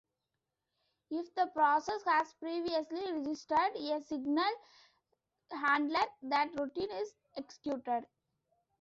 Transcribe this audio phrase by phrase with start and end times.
[1.11, 4.51] If the process has previously registered a signal
[5.51, 8.07] handler, that routine is executed.